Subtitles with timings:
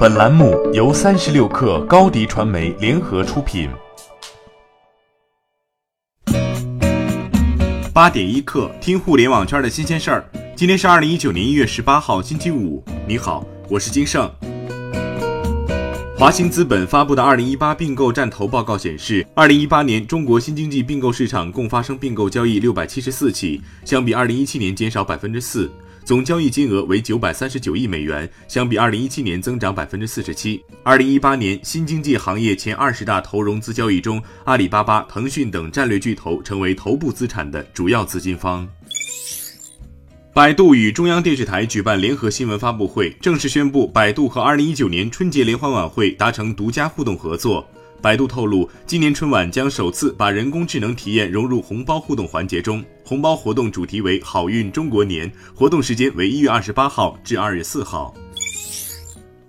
[0.00, 3.68] 本栏目由三十六氪高低传媒联合出品。
[7.92, 10.24] 八点一刻，听互联网圈的新鲜事儿。
[10.56, 12.82] 今天是二零一九年一月十八号，星期五。
[13.06, 14.26] 你好，我是金盛。
[16.16, 25.70] 华兴资本发布的二零一八并购战投报告显示，二零一八年中国新经济并购市场共发生并购交易六百七十四起，相比二零一七年减少百分之四。
[26.04, 30.60] 总交易金额为九百三十九亿美元，相比二零一七年增长百分之四十七。
[30.82, 38.68] 二零一八年新经济行业前二十大投融资交易中，阿里巴巴、腾讯等战略巨头成为头部资产的主要资金方。
[40.32, 47.68] 百度与中央电视台举办联合新闻发布会，正式宣布百度和二零一九年春节联欢晚会达成独家互动合作。
[48.02, 52.82] 百度透露，今年春晚将首次把人工智能体验融入红包互动环节中。
[53.04, 58.14] 红包活动主题为“好运中国年”，活动时间为一月二十八号至二月四号。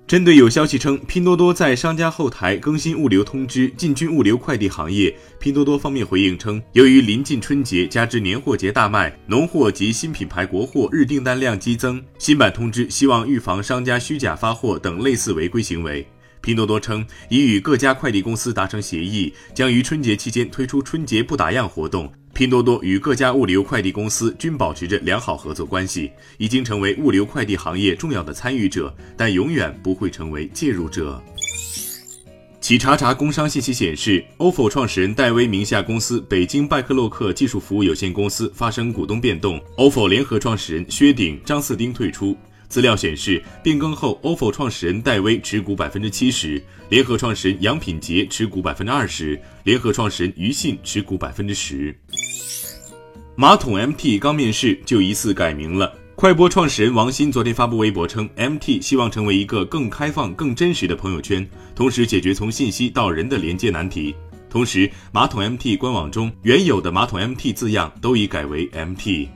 [0.05, 16.05] 针对有消息称拼多多在商家后台更新物流通知，进军物流快递行业，拼多多方面回应称，由于临近春节，加之年货节大卖，农货及新品牌国货日订单量激增，新版通知希望预防商家虚假发货等类似违规行为。
[16.41, 22.11] 拼多多称，已与各家快递公司达成协议，将于春节期间推出春节不打烊活动。
[22.33, 31.21] 拼多多与各家物流快递公司均保持着良好合作关系，已经成为物流快递行业重要的参与者，但永远不会成为介入者。
[32.61, 42.37] 企查查工商信息显示，OFO 创始人戴威名下公司北京拜克洛克技术服务有限公司发生股东变动，OFO 联合创始人薛鼎、张四丁退出。
[42.71, 51.93] 资料显示，变更后，OFO 创始人戴威持股百分之七十，联合创始人杨品杰持股百分之二十，联合创始人于信持股百分之十。
[53.35, 55.93] 马桶 MT 刚面世就疑似改名了。
[56.15, 64.15] 快播创始人王鑫昨天发布微博称，MT 希望成为一个更开放、更真实的朋友圈，同时解决从信息到人的连接难题。
[64.49, 69.27] 同时，马桶 MT 官网中原有的马桶 MT 字样都已改为 MT。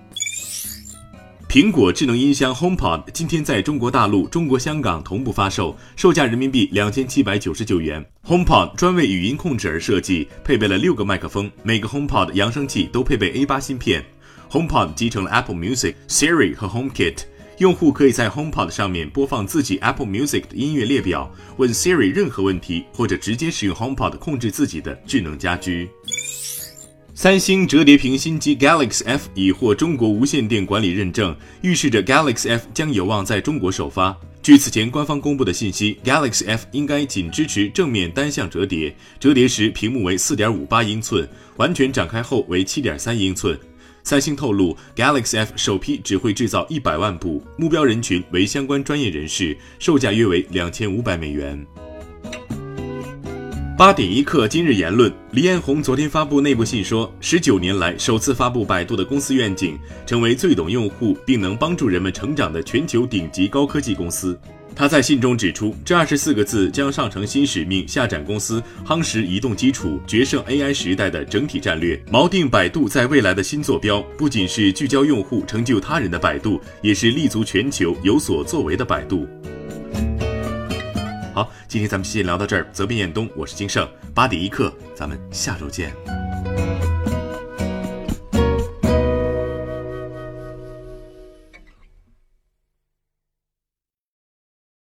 [1.55, 8.05] 苹果智能音箱 HomePod 今天在中国大陆、中国香港同步发售，售价人民币两千七百九十九元。
[8.27, 14.03] HomePod 专为语音控制而设计，配备了六个麦克风，每个 HomePod 扬声器都配备 A 八芯片。
[14.51, 17.19] HomePod 集成了 Apple Music、Siri 和 HomeKit，
[17.59, 25.89] 用户可以在 HomePod 上面播放自己 Apple Music 的音乐列表，问 Siri 任何问题，或者直接使用 HomePod 控制自己的智能家居。
[27.17, 34.15] 三星折叠屏新机 Galaxy F 已获中国无线电管理认证，预示着 Galaxy F 将有望在中国首发。
[34.43, 43.57] 据此前官方公布的信息，Galaxy F 应该仅支持正面单向折叠，折叠时屏幕为四点五八英寸，完全展开后为七点三英寸。
[44.03, 51.65] 三星透露，Galaxy F 首批只会制造一百万部，目标人群为相关专业人士，售价约为两千五百美元。
[53.77, 64.39] 八点一刻，今日言论：李彦宏昨天发布内部信说，十九年来首次发布百度的公司愿景，成为最懂用户并能帮助人们成长的全球顶级高科技公司。
[64.73, 74.01] 他在信中指出，这二十四个字将上承新使命，下展公司夯实移动基础、决胜 AI 时代的整体战略，锚定百度在未来的新坐标。
[74.17, 79.27] 不仅是聚焦用户、成就他人的百度，也是立足全球、有所作为的百度。
[81.35, 82.65] 好，今天咱们先聊到这儿。
[82.71, 85.93] 责编：彦东，我是金盛，八点一刻，咱们下周见。